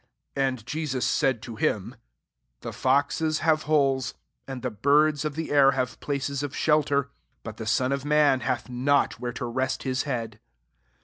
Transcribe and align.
'* 0.19 0.35
5& 0.35 0.41
And 0.41 0.65
Jesus 0.65 1.05
said 1.05 1.43
to 1.43 1.57
him, 1.57 1.95
<^The 2.63 2.73
foxes 2.73 3.39
have 3.45 3.63
holes, 3.69 4.15
and 4.47 4.63
the 4.63 4.71
birds 4.71 5.25
of 5.25 5.35
the 5.35 5.51
air 5.51 5.73
ha 5.73 5.81
ne 5.83 5.89
places 5.99 6.41
of 6.41 6.55
shelter, 6.55 7.11
but 7.43 7.57
the 7.57 7.67
Son 7.67 7.91
of 7.91 8.03
man 8.03 8.39
hath 8.39 8.67
not 8.67 9.19
where 9.19 9.33
to 9.33 9.45
rest 9.45 9.85
Ah 9.85 9.93
head." 10.05 10.39